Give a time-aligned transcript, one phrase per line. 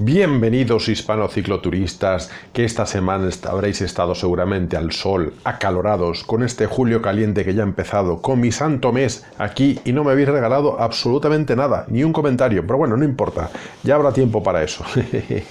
[0.00, 7.44] Bienvenidos hispanocicloturistas, que esta semana habréis estado seguramente al sol, acalorados, con este julio caliente
[7.44, 11.56] que ya ha empezado, con mi santo mes aquí y no me habéis regalado absolutamente
[11.56, 13.50] nada, ni un comentario, pero bueno, no importa,
[13.82, 14.84] ya habrá tiempo para eso.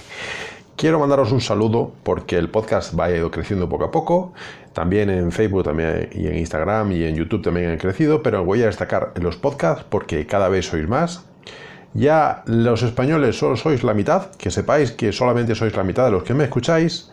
[0.77, 4.31] Quiero mandaros un saludo porque el podcast va a ir creciendo poco a poco.
[4.71, 8.61] También en Facebook también, y en Instagram y en YouTube también han crecido, pero voy
[8.61, 11.25] a destacar en los podcasts porque cada vez sois más
[11.93, 16.11] ya los españoles solo sois la mitad, que sepáis que solamente sois la mitad de
[16.11, 17.11] los que me escucháis.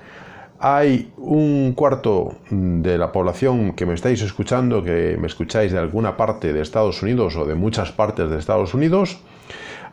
[0.59, 6.17] Hay un cuarto de la población que me estáis escuchando, que me escucháis de alguna
[6.17, 9.19] parte de Estados Unidos o de muchas partes de Estados Unidos.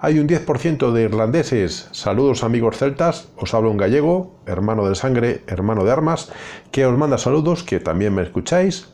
[0.04, 5.44] Hay un 10% de irlandeses, saludos amigos celtas, os hablo un gallego, hermano de sangre,
[5.46, 6.32] hermano de armas,
[6.72, 8.88] que os manda saludos, que también me escucháis.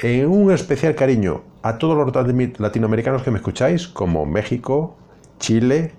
[0.00, 2.14] En un especial cariño a todos los
[2.58, 4.98] latinoamericanos que me escucháis, como México,
[5.44, 5.92] Chile,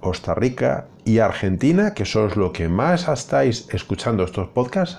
[0.00, 4.98] Costa Rica y Argentina, que sois lo que más estáis escuchando estos podcasts,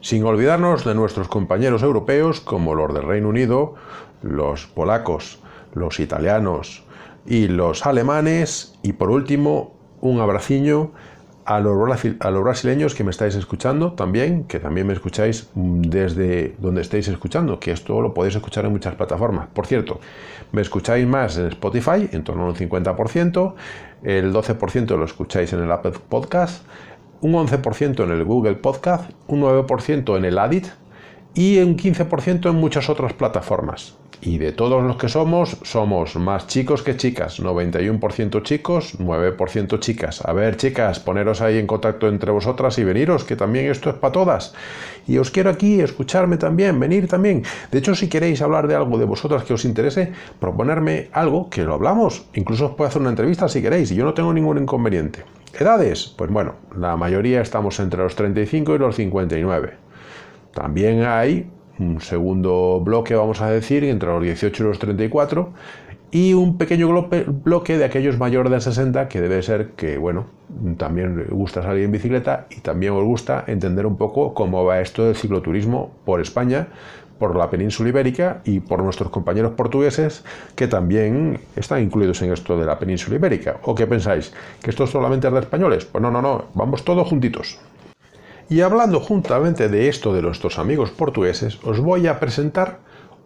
[0.00, 3.74] sin olvidarnos de nuestros compañeros europeos como los del Reino Unido,
[4.22, 5.40] los polacos,
[5.74, 6.84] los italianos
[7.26, 10.92] y los alemanes, y por último, un abraciño
[11.46, 17.06] a los, brasileños que me estáis escuchando también, que también me escucháis desde donde estéis
[17.06, 19.46] escuchando, que esto lo podéis escuchar en muchas plataformas.
[19.52, 20.00] Por cierto,
[20.50, 23.54] me escucháis más en Spotify, en torno a un 50%,
[24.02, 26.66] el 12% lo escucháis en el Apple Podcast,
[27.20, 30.66] un 11% en el Google Podcast, un 9% en el Adit
[31.32, 33.96] y un 15% en muchas otras plataformas.
[34.22, 37.40] Y de todos los que somos, somos más chicos que chicas.
[37.40, 40.24] 91% chicos, 9% chicas.
[40.24, 43.96] A ver, chicas, poneros ahí en contacto entre vosotras y veniros, que también esto es
[43.96, 44.54] para todas.
[45.06, 47.44] Y os quiero aquí escucharme también, venir también.
[47.70, 51.62] De hecho, si queréis hablar de algo de vosotras que os interese, proponerme algo que
[51.62, 52.26] lo hablamos.
[52.34, 55.24] Incluso os puedo hacer una entrevista si queréis, y yo no tengo ningún inconveniente.
[55.58, 56.14] ¿Edades?
[56.16, 59.74] Pues bueno, la mayoría estamos entre los 35 y los 59.
[60.52, 65.52] También hay un segundo bloque, vamos a decir, entre los 18 y los 34,
[66.10, 67.08] y un pequeño
[67.44, 70.26] bloque de aquellos mayores de 60 que debe ser que, bueno,
[70.78, 75.04] también gusta salir en bicicleta y también os gusta entender un poco cómo va esto
[75.04, 76.68] del cicloturismo por España,
[77.18, 82.58] por la península ibérica y por nuestros compañeros portugueses que también están incluidos en esto
[82.58, 83.56] de la península ibérica.
[83.62, 84.32] ¿O qué pensáis?
[84.62, 85.86] ¿Que esto solamente es de españoles?
[85.86, 87.58] Pues no, no, no, vamos todos juntitos.
[88.48, 92.78] Y hablando juntamente de esto de nuestros amigos portugueses, os voy a presentar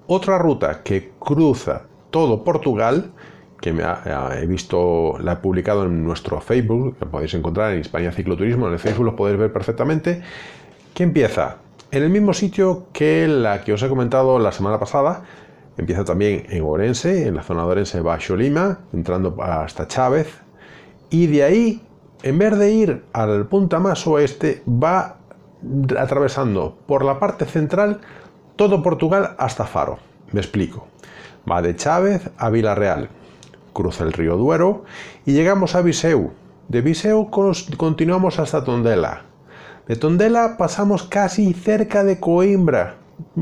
[0.06, 3.12] otra ruta que cruza todo Portugal,
[3.60, 3.84] que me
[4.40, 8.72] he visto, la he publicado en nuestro Facebook, que podéis encontrar en España Cicloturismo, en
[8.72, 10.22] el Facebook lo podéis ver perfectamente,
[10.94, 11.58] que empieza
[11.90, 15.24] en el mismo sitio que la que os he comentado la semana pasada,
[15.76, 20.40] empieza también en Orense, en la zona de Orense Baixo Lima, entrando hasta Chávez,
[21.10, 21.82] y de ahí
[22.22, 25.16] en vez de ir al punta más oeste, va
[25.98, 28.00] atravesando por la parte central
[28.56, 29.98] todo Portugal hasta Faro.
[30.32, 30.86] Me explico.
[31.50, 33.08] Va de Chávez a Villarreal,
[33.72, 34.84] cruza el río Duero
[35.24, 36.32] y llegamos a Viseu.
[36.68, 37.30] De Viseu
[37.76, 39.22] continuamos hasta Tondela.
[39.88, 42.96] De Tondela pasamos casi cerca de Coimbra,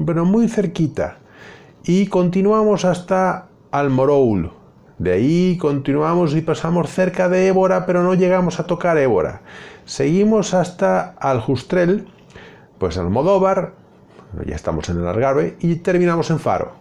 [0.07, 1.19] pero muy cerquita.
[1.85, 4.51] Y continuamos hasta Almoroul,
[4.99, 9.43] de ahí continuamos y pasamos cerca de Évora, pero no llegamos a tocar Évora.
[9.85, 12.09] Seguimos hasta Aljustrel,
[12.79, 13.75] pues Almodóvar,
[14.45, 16.73] ya estamos en el Algarve, y terminamos en Faro.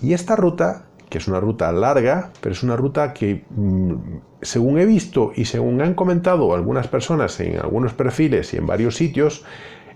[0.00, 3.94] Y esta ruta, que es una ruta larga, pero es una ruta que, mm,
[4.40, 8.94] según he visto y según han comentado algunas personas en algunos perfiles y en varios
[8.94, 9.44] sitios,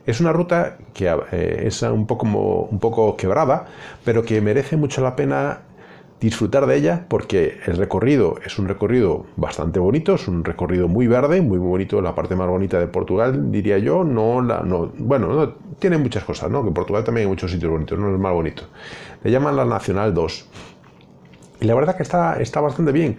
[0.05, 3.67] es una ruta que eh, es un poco, un poco quebrada,
[4.05, 5.61] pero que merece mucho la pena
[6.21, 11.07] disfrutar de ella porque el recorrido es un recorrido bastante bonito, es un recorrido muy
[11.07, 15.29] verde, muy, bonito, la parte más bonita de Portugal, diría yo, no la, no, bueno,
[15.29, 16.65] no, tiene muchas cosas, ¿no?
[16.65, 18.65] Que Portugal también hay muchos sitios bonitos, no es más bonito.
[19.23, 20.49] Le llaman la Nacional 2.
[21.61, 23.19] Y la verdad que está, está bastante bien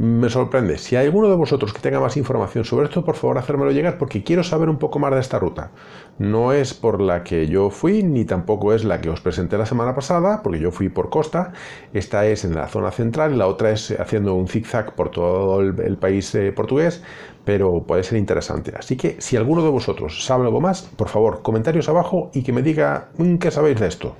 [0.00, 0.78] me sorprende.
[0.78, 3.98] Si hay alguno de vosotros que tenga más información sobre esto, por favor, hacérmelo llegar
[3.98, 5.72] porque quiero saber un poco más de esta ruta.
[6.18, 9.66] No es por la que yo fui, ni tampoco es la que os presenté la
[9.66, 11.52] semana pasada, porque yo fui por costa.
[11.92, 15.98] Esta es en la zona central la otra es haciendo un zigzag por todo el,
[15.98, 17.02] país eh, portugués,
[17.44, 18.72] pero puede ser interesante.
[18.78, 22.54] Así que si alguno de vosotros sabe algo más, por favor, comentarios abajo y que
[22.54, 24.16] me diga mm, qué sabéis de esto.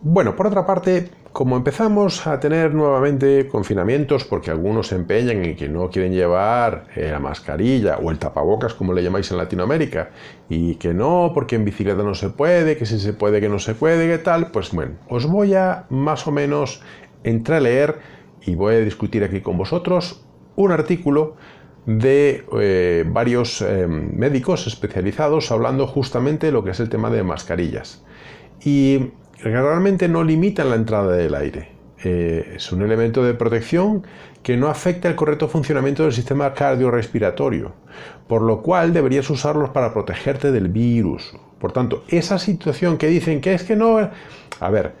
[0.00, 5.56] Bueno, por otra parte, como empezamos a tener nuevamente confinamientos, porque algunos se empeñan en
[5.56, 10.10] que no quieren llevar eh, la mascarilla o el tapabocas, como le llamáis en Latinoamérica,
[10.48, 13.58] y que no, porque en bicicleta no se puede, que si se puede, que no
[13.58, 16.82] se puede, que tal, pues bueno, os voy a más o menos
[17.24, 17.98] entreleer
[18.44, 20.24] y voy a discutir aquí con vosotros
[20.56, 21.36] un artículo
[21.86, 27.22] de eh, varios eh, médicos especializados hablando justamente de lo que es el tema de
[27.22, 28.04] mascarillas.
[28.62, 29.12] Y
[29.42, 31.68] realmente no limitan la entrada del aire.
[32.04, 34.04] Eh, es un elemento de protección
[34.42, 37.72] que no afecta el correcto funcionamiento del sistema cardiorrespiratorio,
[38.28, 41.36] por lo cual deberías usarlos para protegerte del virus.
[41.60, 43.98] Por tanto, esa situación que dicen que es que no...
[44.60, 44.92] A ver,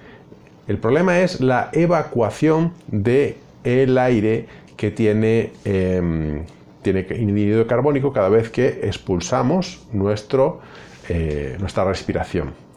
[0.66, 4.46] el problema es la evacuación del el aire
[4.76, 6.42] que tiene, eh,
[6.82, 10.60] tiene inhibido carbónico cada vez que expulsamos nuestro,
[11.08, 12.67] eh, nuestra respiración.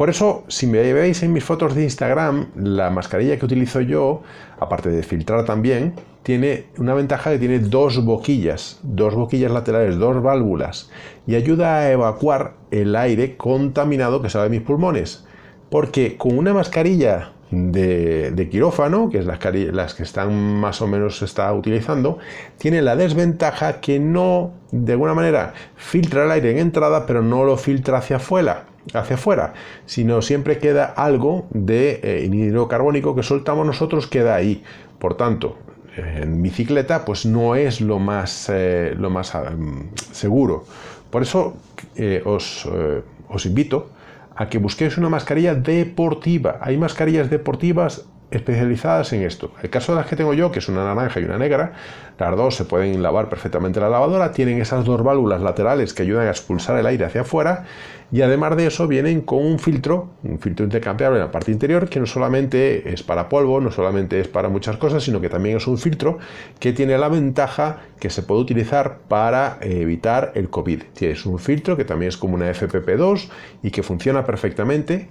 [0.00, 4.22] Por eso, si me veis en mis fotos de Instagram, la mascarilla que utilizo yo,
[4.58, 5.92] aparte de filtrar también,
[6.22, 10.88] tiene una ventaja que tiene dos boquillas, dos boquillas laterales, dos válvulas,
[11.26, 15.26] y ayuda a evacuar el aire contaminado que sale de mis pulmones.
[15.68, 21.26] Porque con una mascarilla de, quirófano, que es las, que están más o menos se
[21.26, 22.16] está utilizando,
[22.56, 27.44] tiene la desventaja que no, de alguna manera, filtra el aire en entrada, pero no
[27.44, 29.54] lo filtra hacia afuera hacia afuera,
[29.86, 34.62] sino siempre queda algo de eh, carbónico que soltamos nosotros, queda ahí.
[34.98, 35.56] Por tanto,
[35.96, 40.64] en bicicleta pues no es lo más, eh, lo más mm, seguro.
[41.10, 41.56] Por eso
[41.96, 43.90] eh, os, eh, os invito
[44.36, 46.58] a que busquéis una mascarilla deportiva.
[46.60, 49.52] Hay mascarillas deportivas especializadas en esto.
[49.62, 51.72] El caso de las que tengo yo, que es una naranja y una negra,
[52.18, 56.02] las dos se pueden lavar perfectamente en la lavadora, tienen esas dos válvulas laterales que
[56.02, 57.64] ayudan a expulsar el aire hacia afuera
[58.12, 61.88] y además de eso vienen con un filtro, un filtro intercambiable en la parte interior
[61.88, 65.56] que no solamente es para polvo, no solamente es para muchas cosas, sino que también
[65.56, 66.18] es un filtro
[66.58, 70.82] que tiene la ventaja que se puede utilizar para evitar el COVID.
[70.92, 73.28] Tienes un filtro que también es como una FPP2
[73.62, 75.08] y que funciona perfectamente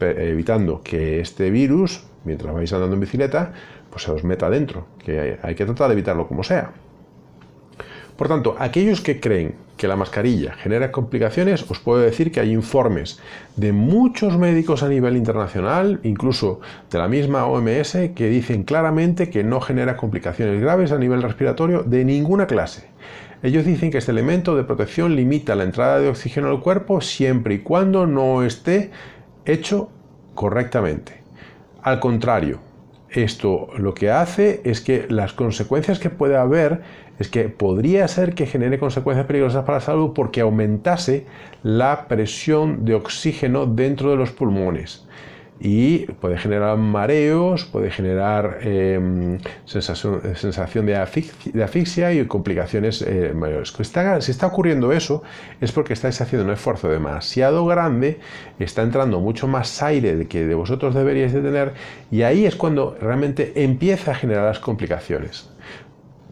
[0.00, 3.52] evitando que este virus mientras vais andando en bicicleta,
[3.90, 6.70] pues se os meta dentro, que hay, que tratar de evitarlo como sea.
[8.16, 12.52] Por tanto, aquellos que creen que la mascarilla genera complicaciones, os puedo decir que hay
[12.52, 13.20] informes
[13.56, 16.60] de muchos médicos a nivel internacional, incluso
[16.90, 21.84] de la misma OMS, que dicen claramente que no genera complicaciones graves a nivel respiratorio
[21.84, 22.88] de ninguna clase.
[23.42, 27.54] Ellos dicen que este elemento de protección limita la entrada de oxígeno al cuerpo siempre
[27.54, 28.90] y cuando no esté
[29.44, 29.90] hecho
[30.34, 31.17] correctamente.
[31.88, 32.58] Al contrario,
[33.08, 36.82] esto lo que hace es que las consecuencias que puede haber
[37.18, 41.24] es que podría ser que genere consecuencias peligrosas para la salud porque aumentase
[41.62, 45.06] la presión de oxígeno dentro de los pulmones
[45.60, 53.72] y puede generar mareos, puede generar em, sensación, de, asfixia, y complicaciones eh, mayores.
[54.20, 55.22] Si está, ocurriendo eso
[55.60, 58.20] es porque estáis haciendo un esfuerzo demasiado grande,
[58.60, 61.72] está entrando mucho más aire de que de vosotros deberíais de tener
[62.10, 65.50] y ahí es cuando realmente empieza a generar las complicaciones.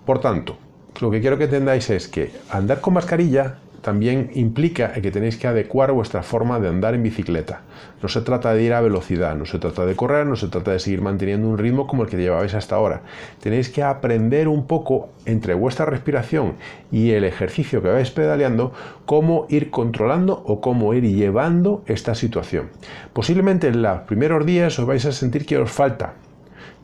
[0.04, 0.56] Por tanto,
[1.00, 5.46] lo que quiero que entendáis es que andar con mascarilla también implica que tenéis que
[5.46, 7.60] adecuar vuestra forma de andar en bicicleta.
[8.02, 10.72] No se trata de ir a velocidad, no se trata de correr, no se trata
[10.72, 13.02] de seguir manteniendo un ritmo como el que llevabais hasta ahora.
[13.40, 16.54] Tenéis que aprender un poco entre vuestra respiración
[16.90, 18.72] y el ejercicio que vais pedaleando
[19.04, 22.70] cómo ir controlando o cómo ir llevando esta situación.
[23.12, 26.14] Posiblemente en los primeros días os vais a sentir que os falta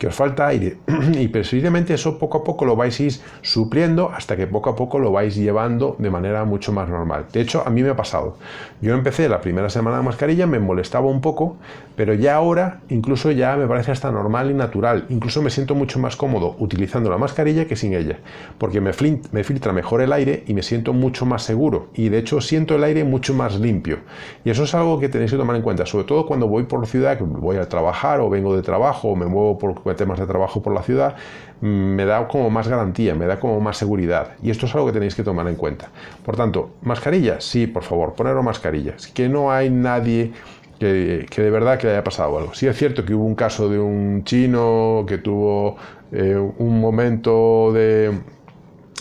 [0.03, 0.79] que os falta aire
[1.15, 5.13] y precisamente eso poco a poco lo vais supliendo hasta que poco a poco lo
[5.13, 7.27] vais llevando de manera mucho más normal.
[7.33, 8.37] De hecho, a mí me ha pasado.
[8.81, 11.57] Yo empecé la primera semana de mascarilla, me molestaba un poco,
[11.95, 15.05] pero ya ahora incluso ya me parece hasta normal y natural.
[15.09, 18.19] Incluso me siento mucho más cómodo utilizando la mascarilla que sin ella,
[18.59, 22.41] porque me, filtra mejor el aire y me siento mucho más seguro y de hecho
[22.41, 24.01] siento el aire mucho más limpio.
[24.45, 26.85] Y eso es algo que tenéis que tomar en cuenta, sobre todo cuando voy por
[26.89, 30.27] ciudad, que voy a trabajar o vengo de trabajo o me muevo por temas de
[30.27, 31.17] trabajo por la ciudad,
[31.61, 34.33] mm, me da como más garantía, me da como más seguridad.
[34.43, 35.89] Y esto es algo que tenéis que tomar en cuenta.
[36.25, 39.07] Por tanto, mascarilla, sí, por favor, poneros mascarillas.
[39.09, 40.33] Que no hay nadie
[40.79, 42.55] que, de verdad que le haya pasado algo.
[42.55, 45.77] Sí es cierto que hubo un caso de un chino que tuvo
[46.11, 48.13] eh, un momento de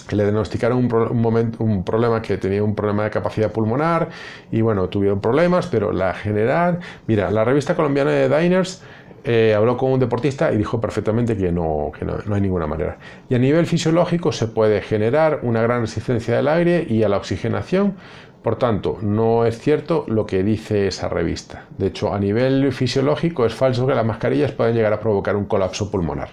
[0.07, 4.09] que le diagnosticaron un, momento, un problema que tenía un problema de capacidad pulmonar
[4.51, 8.83] y bueno, tuvieron problemas, pero la general, mira, la revista colombiana de Diners
[9.23, 12.97] eh, habló con un deportista y dijo perfectamente que, no, que no, hay ninguna manera.
[13.29, 17.17] Y a nivel fisiológico se puede generar una gran resistencia al aire y a la
[17.17, 17.95] oxigenación
[18.41, 21.65] Por tanto, no es cierto lo que dice esa revista.
[21.77, 25.45] De hecho, a nivel fisiológico es falso que las mascarillas puedan llegar a provocar un
[25.45, 26.29] colapso pulmonar.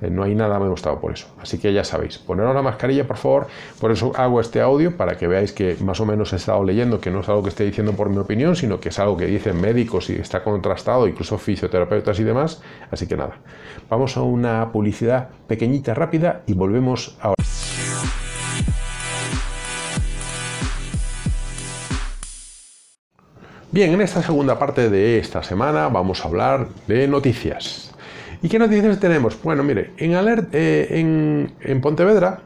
[0.00, 1.28] Eh, no hay nada demostrado por eso.
[1.40, 3.46] Así que ya sabéis, poneros la mascarilla, por favor.
[3.80, 7.00] Por eso hago este audio, para que veáis que más o menos he estado leyendo,
[7.00, 9.26] que no es algo que esté diciendo por mi opinión, sino que es algo que
[9.26, 12.62] dicen médicos y está contrastado, incluso fisioterapeutas y demás.
[12.90, 13.38] Así que nada,
[13.88, 17.34] vamos a una publicidad pequeñita, rápida y volvemos ahora.
[23.70, 27.87] Bien, en esta segunda parte de esta semana vamos a hablar de noticias.
[28.40, 29.40] ¿Y qué noticias tenemos?
[29.42, 30.14] Bueno, mire, en,
[30.52, 32.40] eh, en, Pontevedra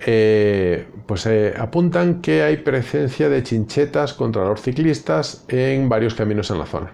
[0.00, 6.50] eh, pues eh, apuntan que hay presencia de chinchetas contra los ciclistas en varios caminos
[6.50, 6.92] en la zona.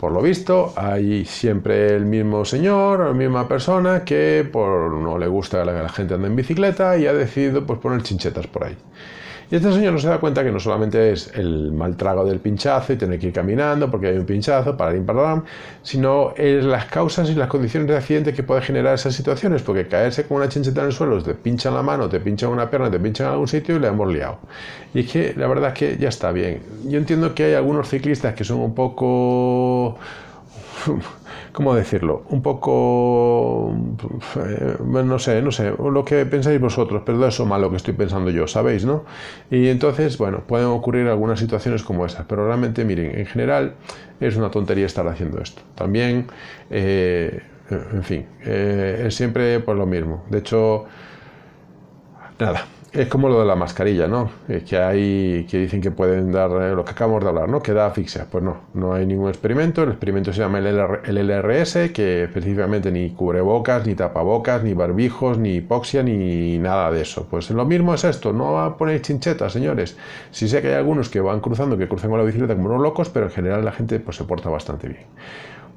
[0.00, 5.16] Por lo visto, hay siempre el mismo señor o la misma persona que por no
[5.18, 8.64] le gusta que la gente ande en bicicleta y ha decidido pues, poner chinchetas por
[8.64, 8.76] ahí.
[9.50, 12.38] Y este señor no se da cuenta que no solamente es el mal trago del
[12.38, 15.42] pinchazo y tener que ir caminando porque hay un pinchazo, para ir para
[15.82, 19.88] sino es las causas y las condiciones de accidente que puede generar esas situaciones, porque
[19.88, 22.90] caerse con una chincheta en el suelo, te pinchan la mano, te pinchan una pierna,
[22.90, 24.38] te pinchan en algún sitio y le hemos liado.
[24.94, 26.60] Y es que la verdad es que ya está bien.
[26.84, 29.98] Yo entiendo que hay algunos ciclistas que son un poco
[31.52, 32.24] ¿cómo decirlo?
[32.30, 33.74] Un poco,
[34.36, 38.30] eh, no sé, no sé, lo que pensáis vosotros, pero eso malo que estoy pensando
[38.30, 39.04] yo, ¿sabéis, no?
[39.50, 43.74] Y entonces, bueno, pueden ocurrir algunas situaciones como esas, pero realmente, miren, en general
[44.20, 45.62] es una tontería estar haciendo esto.
[45.74, 46.26] También,
[46.70, 50.24] eh, en fin, eh, es siempre pues lo mismo.
[50.28, 50.86] De hecho,
[52.38, 54.30] nada, es como lo de la mascarilla, ¿no?
[54.66, 57.62] que hay que dicen que pueden dar eh, lo que acabamos de hablar, ¿no?
[57.62, 58.26] Que da asfixia.
[58.30, 59.84] Pues no, no hay ningún experimento.
[59.84, 65.56] El experimento se llama el, LRS, que específicamente ni cubrebocas, ni tapabocas, ni barbijos, ni
[65.56, 67.26] hipoxia, ni nada de eso.
[67.30, 69.96] Pues lo mismo es esto, no va a poner chinchetas, señores.
[70.32, 72.82] Sí sé que hay algunos que van cruzando, que cruzan con la bicicleta como unos
[72.82, 75.04] locos, pero en general la gente pues, se porta bastante bien.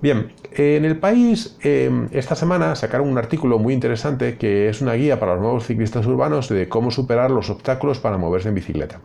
[0.03, 4.95] Bien, en el país em, esta semana sacaron un artículo muy interesante que es una
[4.95, 9.00] guía para los nuevos ciclistas urbanos de cómo superar los obstáculos para moverse en bicicleta.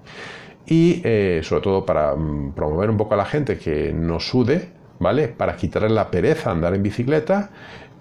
[0.66, 4.70] Y eh, sobre todo para mm, promover un poco a la gente que no sude,
[4.98, 5.28] ¿vale?
[5.28, 7.50] Para quitarle la pereza a andar en bicicleta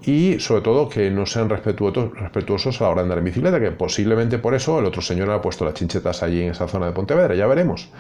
[0.02, 3.70] y sobre todo que no sean respetuosos, a la hora de andar en bicicleta, que
[3.70, 6.94] posiblemente por eso el otro señor ha puesto las chinchetas allí en esa zona de
[6.94, 7.92] Pontevedra, ya veremos.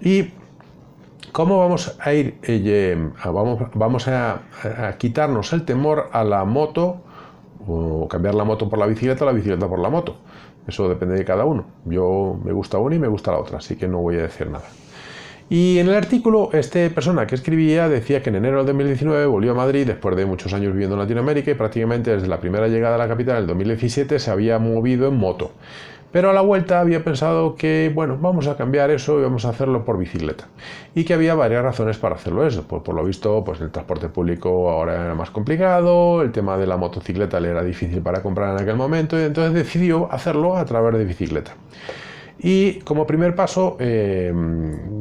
[0.00, 0.32] Y
[1.32, 2.38] ¿Cómo vamos a ir?
[2.42, 4.40] Eh, vamos, vamos a,
[4.98, 7.02] quitarnos el temor a la moto
[7.66, 10.16] o cambiar la moto por la bicicleta o la bicicleta por la moto.
[10.66, 11.66] Eso depende de cada uno.
[11.84, 14.50] Yo me gusta una y me gusta la otra, así que no voy a decir
[14.50, 14.64] nada.
[15.50, 19.52] Y en el artículo, esta persona que escribía decía que en enero del 2019 volvió
[19.52, 22.96] a Madrid después de muchos años viviendo en Latinoamérica y prácticamente desde la primera llegada
[22.96, 25.52] a la capital en el 2017 se había movido en moto.
[26.10, 29.50] Pero a la vuelta había pensado que, bueno, vamos a cambiar eso y vamos a
[29.50, 30.48] hacerlo por bicicleta.
[30.94, 32.66] Y que había varias razones para hacerlo eso.
[32.66, 36.66] Pues por lo visto, pues el transporte público ahora era más complicado, el tema de
[36.66, 40.64] la motocicleta le era difícil para comprar en aquel momento y entonces decidió hacerlo a
[40.64, 41.52] través de bicicleta.
[42.40, 44.32] Y como primer paso, eh,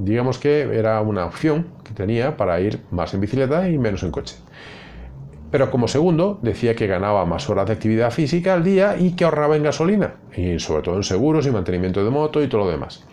[0.02, 4.12] digamos que era una opción que tenía para ir más en bicicleta y menos en
[4.12, 4.36] coche.
[5.50, 9.24] Pero como segundo, decía que ganaba más horas de actividad física al día y que
[9.24, 12.72] ahorraba en gasolina, y sobre todo en seguros y mantenimiento de moto y todo lo
[12.72, 13.04] demás.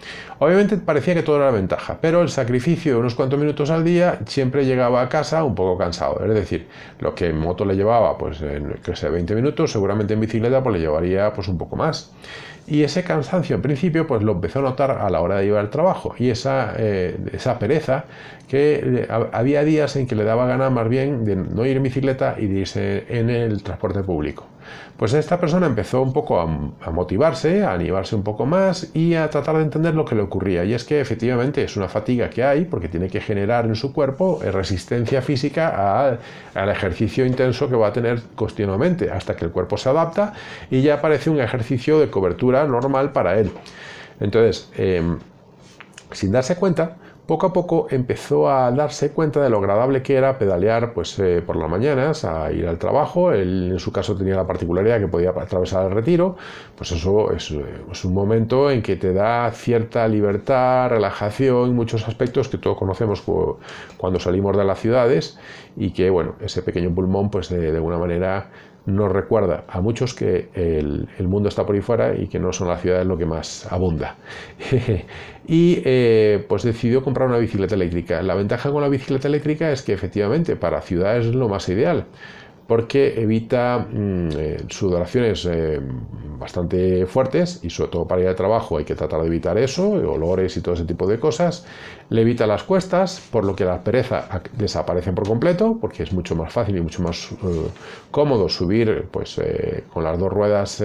[0.40, 4.18] Obviamente parecía que todo era ventaja, pero el sacrificio de unos cuantos minutos al día
[4.26, 6.24] siempre llegaba a casa un poco cansado.
[6.24, 6.66] Es decir,
[6.98, 10.62] lo que en moto le llevaba, pues, en, que sea 20 minutos, seguramente en bicicleta
[10.62, 12.10] pues, le llevaría pues, un poco más.
[12.66, 15.64] Y ese cansancio, en principio, pues lo empezó a notar a la hora de llevar
[15.64, 16.14] el trabajo.
[16.18, 18.06] Y esa, eh, esa pereza,
[18.48, 21.82] que eh, había días en que le daba ganas más bien de no ir en
[21.82, 24.46] bicicleta y de en el transporte público.
[24.96, 29.28] Pues esta persona empezó un poco a, motivarse, a animarse un poco más y a
[29.28, 30.64] tratar de entender lo que le ocurría.
[30.64, 33.92] Y es que efectivamente es una fatiga que hay porque tiene que generar en su
[33.92, 36.18] cuerpo eh, resistencia física
[36.54, 40.32] al ejercicio intenso que va a tener continuamente hasta que el cuerpo se adapta
[40.70, 43.50] y ya parece un ejercicio de cobertura normal para él.
[44.20, 45.18] Entonces, em,
[46.12, 50.38] sin darse cuenta, poco a poco empezó a darse cuenta de lo agradable que era
[50.38, 53.32] pedalear pues, eh, por las mañanas a ir al trabajo.
[53.32, 56.36] Él en su caso tenía la particularidad que podía atravesar el retiro.
[56.76, 57.64] Pues eso es, eh,
[58.04, 63.22] un momento en que te da cierta libertad, relajación, muchos aspectos que todos conocemos
[63.96, 65.38] cuando salimos de las ciudades
[65.76, 68.50] y que bueno, ese pequeño pulmón pues de, de alguna manera
[68.86, 72.68] nos recuerda a muchos que el, mundo está por ahí fuera y que no son
[72.68, 74.16] las ciudades lo que más abunda.
[75.46, 78.22] y eh, pues decidió comprar una bicicleta eléctrica.
[78.22, 82.06] La ventaja con la bicicleta eléctrica es que efectivamente para ciudades es lo más ideal.
[82.66, 85.80] Porque evita mm, eh, sudoraciones eh,
[86.38, 89.90] bastante fuertes y sobre todo para ir al trabajo hay que tratar de evitar eso,
[89.90, 91.66] olores y todo ese tipo de cosas.
[92.10, 96.36] Le evita las cuestas, por lo que la pereza desaparece por completo, porque es mucho
[96.36, 97.68] más fácil y mucho más eh,
[98.10, 99.40] cómodo subir pues,
[99.92, 100.82] con las dos ruedas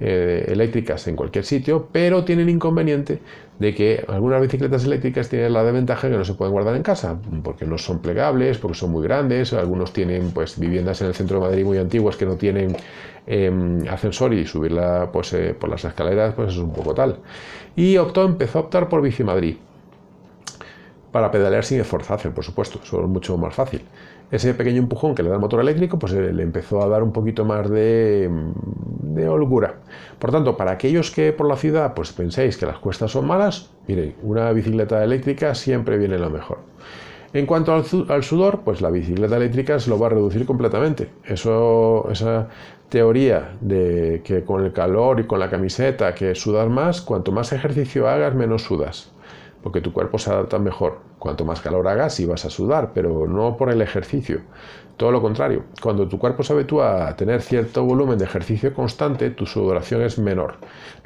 [0.00, 3.20] eléctricas en cualquier sitio, pero tiene el inconveniente
[3.58, 7.18] de que algunas bicicletas eléctricas tienen la desventaja que no se pueden guardar en casa,
[7.42, 11.40] porque no son plegables, porque son muy grandes, algunos tienen pues viviendas en el centro
[11.40, 12.76] de Madrid muy antiguas que no tienen
[13.26, 17.16] em, ascensor y subirla pues, eh, por las escaleras pues es un poco tal.
[17.74, 19.56] Y optó, empezó a optar por Bici Madrid
[21.12, 23.82] para pedalear sin esforzarse, por supuesto, eso es mucho más fácil.
[24.30, 27.02] Ese pequeño empujón que le da el motor eléctrico, pues eh, le empezó a dar
[27.02, 28.30] un poquito más de,
[29.02, 29.76] de holgura.
[30.18, 33.70] Por tanto, para aquellos que por la ciudad pues penséis que las cuestas son malas,
[33.86, 36.58] miren, una bicicleta eléctrica siempre viene lo mejor.
[37.32, 41.10] En cuanto al, sudor, pues la bicicleta eléctrica se lo va a reducir completamente.
[41.24, 42.48] Esa
[42.88, 47.52] teoría de que con el calor y con la camiseta que sudas más, cuanto más
[47.52, 49.10] ejercicio hagas, menos sudas
[49.62, 51.00] porque tu cuerpo se adapta mejor.
[51.18, 54.42] Cuanto más calor hagas, sí vas a sudar, pero no por el ejercicio.
[54.98, 59.30] Todo lo contrario, cuando tu cuerpo se habitúa a tener cierto volumen de ejercicio constante,
[59.30, 60.56] tu sudoración es menor.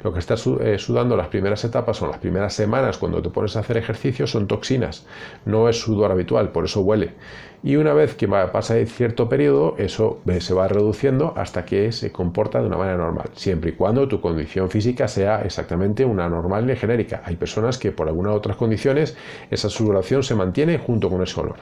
[0.03, 3.55] Lo que estás eh, sudando las primeras etapas o las primeras semanas cuando te pones
[3.55, 5.05] a hacer ejercicio son toxinas,
[5.45, 7.13] no es sudor habitual, por eso huele.
[7.61, 12.61] Y una vez que pasa cierto periodo, eso se va reduciendo hasta que se comporta
[12.61, 16.75] de una manera normal, siempre y cuando tu condición física sea exactamente una normal y
[16.75, 17.21] genérica.
[17.25, 19.15] Hay personas que por algunas otras condiciones
[19.51, 21.57] esa sudoración se mantiene junto con ese olor.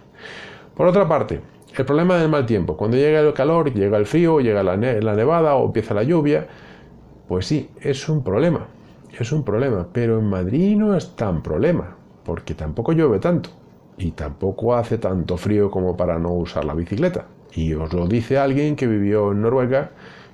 [0.76, 1.42] Por otra parte,
[1.78, 2.76] el problema del mal tiempo.
[2.76, 6.48] Cuando llega el calor, llega el frío, llega la, nevada o empieza la lluvia,
[7.28, 8.68] pues sí, es un problema.
[9.18, 9.88] Es un problema.
[9.92, 13.50] Pero en Madrid no es tan problema, porque tampoco llueve tanto
[13.98, 17.26] y tampoco hace tanto frío como para no usar la bicicleta.
[17.54, 19.92] Y os lo dice alguien que vivió en Noruega,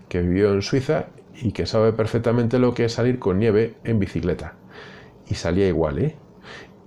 [0.07, 3.99] que vivió en Suiza y que sabe perfectamente lo que es salir con nieve en
[3.99, 4.53] bicicleta.
[5.27, 6.15] Y salía igual, ¿eh?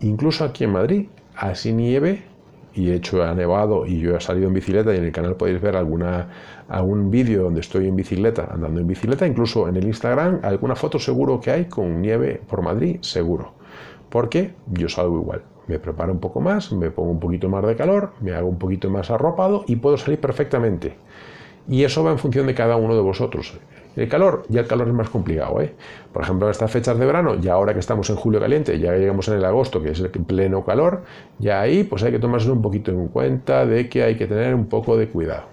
[0.00, 2.29] Incluso aquí en Madrid, así nieve
[2.74, 5.36] y he hecho ha nevado y yo he salido en bicicleta y en el canal
[5.36, 6.28] podéis ver alguna,
[6.68, 10.98] algún vídeo donde estoy en bicicleta, andando en bicicleta, incluso en el Instagram alguna foto
[10.98, 13.52] seguro que hay con nieve por Madrid, seguro.
[14.08, 15.42] Porque yo salgo igual.
[15.66, 18.58] Me preparo un poco más, me pongo un poquito más de calor, me hago un
[18.58, 20.96] poquito más arropado y puedo salir perfectamente.
[21.68, 23.56] Y eso va en función de cada uno de vosotros.
[23.96, 25.60] El calor, ya el calor es más complicado.
[25.60, 25.74] ¿eh?
[26.12, 28.92] Por ejemplo, en estas fechas de verano, ya ahora que estamos en julio caliente, ya
[28.92, 31.02] llegamos en el agosto, que es el pleno calor,
[31.38, 34.54] ya ahí pues hay que tomarse un poquito en cuenta de que hay que tener
[34.54, 35.44] un poco de cuidado.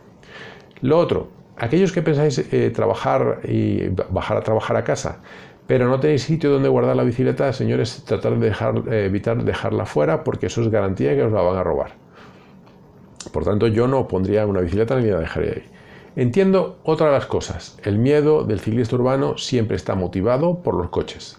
[0.82, 5.20] Lo otro, aquellos que pensáis eh, trabajar y bajar a trabajar a casa,
[5.66, 9.86] pero no tenéis sitio donde guardar la bicicleta, señores, tratar de dejar, eh, evitar dejarla
[9.86, 11.92] fuera porque eso es garantía que os la van a robar.
[13.34, 15.64] Por tanto, yo no pondría una bicicleta ni la dejaría ahí.
[16.18, 17.78] Entiendo otra de las cosas.
[17.84, 21.38] El miedo del ciclista urbano siempre está motivado por los coches.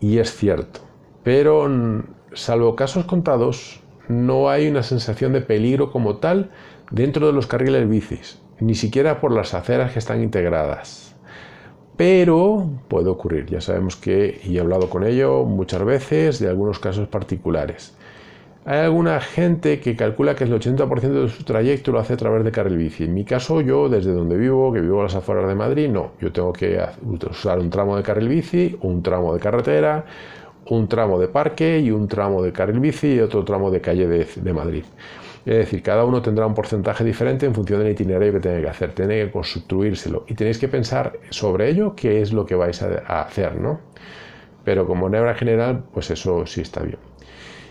[0.00, 0.80] Y es cierto.
[1.22, 6.52] Pero, salvo casos contados, no hay una sensación de peligro como tal
[6.90, 11.14] dentro de los carriles bicis, ni siquiera por las aceras que están integradas.
[11.98, 16.78] Pero puede ocurrir, ya sabemos que, y he hablado con ello muchas veces, de algunos
[16.78, 17.94] casos particulares.
[18.68, 22.42] Hay alguna gente que calcula que el 80% de su trayecto lo hace a través
[22.42, 23.04] de carril bici.
[23.04, 26.14] En mi caso, yo desde donde vivo, que vivo a las afueras de Madrid, no.
[26.20, 26.84] Yo tengo que
[27.30, 30.04] usar un tramo de carril bici, un tramo de carretera,
[30.68, 34.08] un tramo de parque y un tramo de carril bici y otro tramo de calle
[34.08, 34.82] de, Madrid.
[35.44, 38.68] Es decir, cada uno tendrá un porcentaje diferente en función del itinerario que tiene que
[38.68, 42.82] hacer, tiene que construírselo y tenéis que pensar sobre ello qué es lo que vais
[42.82, 43.78] a, hacer, ¿no?
[44.64, 46.98] Pero como nebra general, pues eso sí está bien.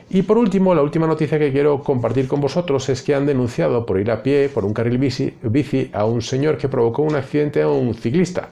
[0.10, 3.86] Y por último, la última noticia que quiero compartir con vosotros es que han denunciado
[3.86, 7.62] por ir a pie por un carril bici, a un señor que provocó un accidente
[7.64, 8.50] a un ciclista.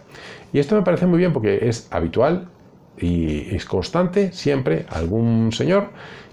[0.52, 2.48] Y esto me parece muy bien porque es habitual
[2.98, 5.90] y es constante siempre algún señor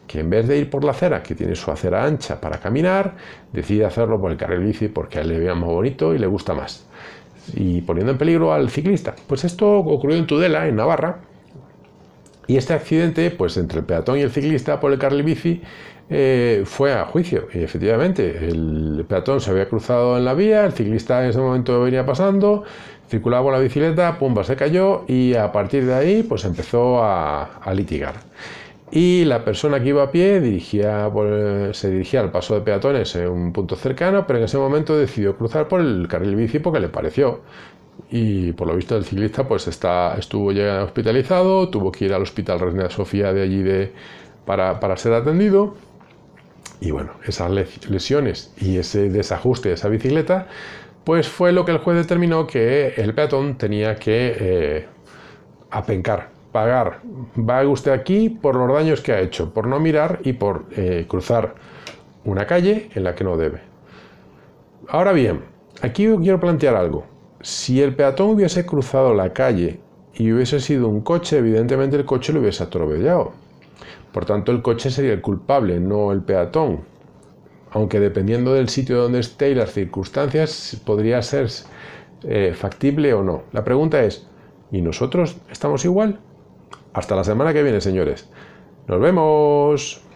[0.07, 3.15] que en vez de ir por la acera, que tiene su acera ancha para caminar,
[3.53, 6.85] decide hacerlo por el carril bici porque le vea más bonito y le gusta más.
[7.55, 9.15] Y poniendo en peligro al ciclista.
[9.27, 11.21] Pues esto ocurrió en Tudela, en Navarra,
[12.51, 15.63] y este accidente, pues entre el peatón y el ciclista por el carril bici,
[16.09, 17.47] eh, fue a juicio.
[17.55, 21.81] Y efectivamente, el peatón se había cruzado en la vía, el ciclista en ese momento
[21.81, 22.65] venía pasando,
[23.09, 27.61] circulaba con la bicicleta, pumba, se cayó y a partir de ahí, pues empezó a,
[27.73, 28.15] litigar.
[28.91, 31.09] Y la persona que iba a pie dirigía
[31.73, 35.37] se dirigía al paso de peatones en un punto cercano, pero en ese momento decidió
[35.37, 37.43] cruzar por el carril bici porque le pareció
[38.11, 42.23] y por lo visto el ciclista pues está, estuvo ya hospitalizado, tuvo que ir al
[42.23, 43.93] hospital Reina Sofía de allí de,
[44.45, 45.75] para, para, ser atendido
[46.81, 47.51] Y bueno, esas
[47.89, 50.49] lesiones y ese desajuste de esa bicicleta,
[51.05, 54.87] pues fue lo que el juez determinó que el peatón tenía que eh,
[55.71, 57.01] apencar, pagar.
[57.39, 61.07] Va usted aquí por los daños que ha hecho, por no mirar y por eh,
[61.09, 61.55] cruzar
[62.25, 63.61] una calle en la que no debe.
[64.89, 65.43] Ahora bien,
[65.83, 67.05] aquí quiero plantear algo.
[67.43, 69.81] Si el peatón hubiese cruzado la calle
[70.15, 73.33] y hubiese sido un coche, evidentemente el coche lo hubiese atropellado.
[74.13, 76.81] Por tanto, el coche sería el culpable, no el peatón.
[77.71, 81.49] Aunque dependiendo del sitio donde esté y las circunstancias, podría ser
[82.25, 83.45] eh, factible o no.
[83.53, 84.27] La pregunta es,
[84.71, 86.21] ¿y nosotros estamos igual?
[86.93, 88.29] Hasta la semana que viene, señores.
[88.87, 90.10] Nos vemos.